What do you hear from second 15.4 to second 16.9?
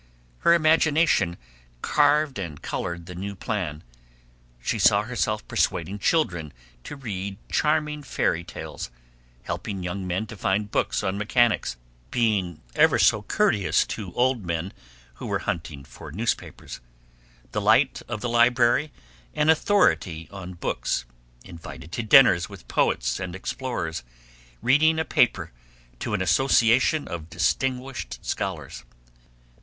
hunting for newspapers